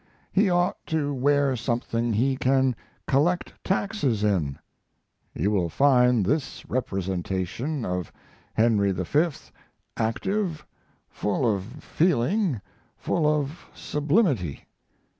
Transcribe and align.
He 0.31 0.49
ought 0.49 0.77
to 0.87 1.13
wear 1.13 1.55
something 1.55 2.13
he 2.13 2.35
can 2.35 2.75
collect 3.07 3.53
taxes 3.63 4.23
in. 4.23 4.57
You 5.35 5.51
will 5.51 5.69
find 5.69 6.25
this 6.25 6.65
representation 6.67 7.85
of 7.85 8.11
Henry 8.55 8.91
V. 8.93 9.29
active, 9.95 10.65
full 11.07 11.55
of 11.55 11.63
feeling, 11.83 12.61
full 12.97 13.27
of 13.27 13.67
sublimity. 13.75 14.65